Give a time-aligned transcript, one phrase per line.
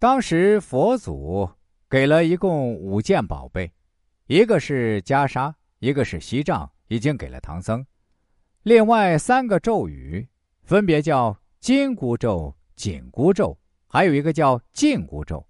[0.00, 1.50] 当时佛祖
[1.90, 3.68] 给了一共五件宝贝，
[4.28, 7.84] 一个是袈裟，一个是锡杖，已经给了唐僧。
[8.62, 10.24] 另外三个咒语
[10.62, 13.58] 分别叫金箍咒、紧箍咒，
[13.88, 15.44] 还有一个叫禁箍咒。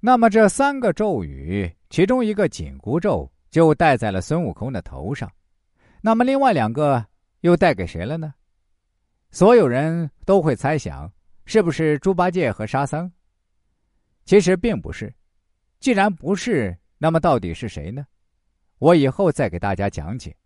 [0.00, 5.30] 那么这三个咒语，其中一个紧箍咒就戴在了孙悟空的头上，
[6.00, 7.04] 那么另外两个
[7.40, 8.32] 又戴给谁了呢？
[9.30, 11.12] 所有人都会猜想，
[11.44, 13.12] 是不是猪八戒和沙僧？
[14.26, 15.14] 其实并不是，
[15.78, 18.04] 既然不是，那么到底是谁呢？
[18.78, 20.36] 我以后再给大家讲解。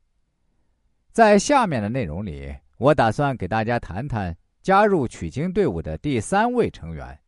[1.11, 7.19] 在下面的内容里，我打算给大家谈谈加入取经队伍的第三位成员，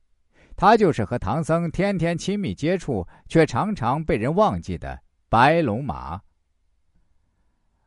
[0.54, 5.00] 他就是和唐僧天天亲密接触，却常常被人忘记的
[5.30, 6.20] 白龙马。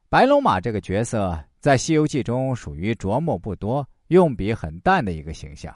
[0.10, 5.74] 白龙马这个角色在《西游记》中属于琢磨不多、用笔很淡的一个形象，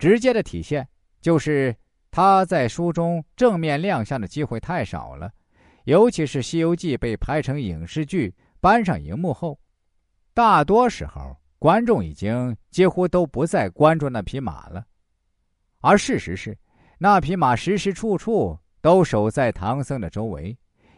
[0.00, 0.84] 直接的体现
[1.20, 1.72] 就是。
[2.12, 5.32] 他在书中正面亮相的机会太少了，
[5.84, 9.58] 尤其是《西游记》被拍成影视剧搬上荧幕后，
[10.34, 14.84] 大多时候观众已经几乎都不再关注那匹马了。
[15.80, 16.56] 而事实是，
[16.98, 20.54] 那匹马时时处处都守在唐僧的周围，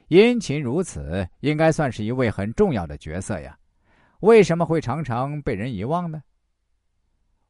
[0.09, 3.57] 殷勤如此，应该算是一位很重要的角色呀。
[4.19, 6.21] 为什么会常常被人遗忘呢？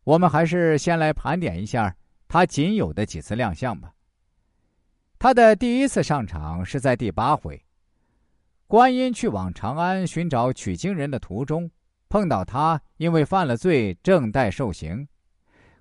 [0.04, 1.96] 我们还是先来盘点一下。
[2.28, 3.94] 他仅有的几次亮相吧。
[5.18, 7.64] 他的第一次上场是在第八回，
[8.66, 11.70] 观音去往长安寻找取经人的途中，
[12.08, 15.08] 碰到他，因为犯了罪，正待受刑。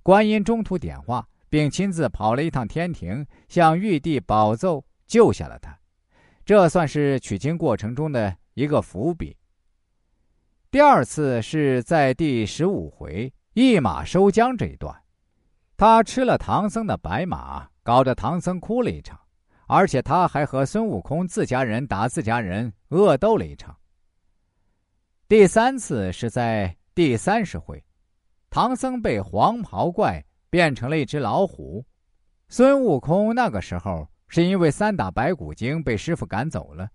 [0.02, 5.78] 观音中途点化，并亲自跑了一趟天庭，向玉帝保奏，救下了他。
[6.45, 9.38] 这算是取经过程中的一个伏笔。
[10.72, 15.02] 第二次是在第十五回一马收缰这一段。
[15.85, 19.19] 他吃了唐僧的白马，搞得唐僧哭了一场，
[19.67, 23.75] 而且他还和孙悟空自家人打自家人，恶斗了一场。
[25.27, 27.83] 第三次是在第三十回，
[28.49, 31.85] 唐僧被黄袍怪变成了一只老虎，
[32.47, 36.89] 孙悟空那个时候是因为三打白骨精被师傅赶走了，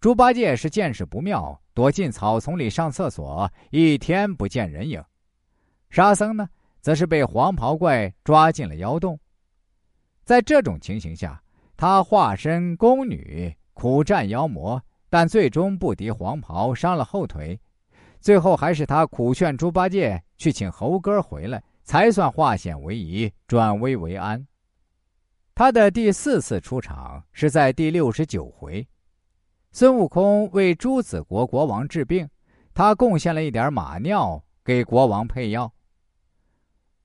[0.00, 5.00] 猪八戒是见势不妙，躲进草丛里上厕所，一天不见人影，
[5.90, 6.48] 沙僧呢？
[6.86, 9.18] 则是被黄袍怪抓进了妖洞，
[10.22, 11.42] 在这种情形下，
[11.76, 14.80] 他化身宫女苦战妖魔，
[15.10, 17.60] 但最终不敌黄袍，伤了后腿。
[18.20, 24.46] 最后还是他苦劝猪八戒去请猴哥回来，才算化险为夷，转危为安。
[25.56, 28.86] 他的第四次出场是在第六十九回，
[29.72, 32.30] 孙悟空为朱子国国王治病，
[32.72, 35.72] 他贡献了一点马尿给国王配药。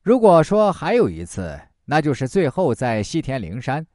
[0.04, 3.86] 如果说还有一次，那就是最后在西天灵山，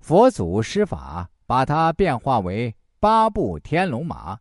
[0.00, 4.36] 佛祖施法把它变化为八部天龙马，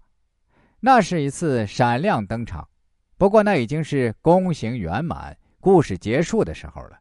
[0.79, 2.67] 那是一次闪亮登场。
[3.15, 6.99] 不过那已经是功行圆满、故事结束的时候了。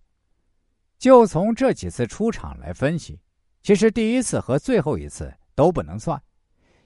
[0.99, 3.19] 就从这几次出场来分析，
[3.63, 6.23] 其实第一次和最后一次都不能算，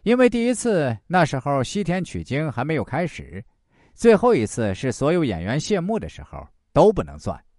[0.05, 3.45] 因为第一次那时候西天取经还没有开始，
[3.95, 6.47] 最后一次是所有演员谢幕的时候。
[6.75, 7.45] 都不能算。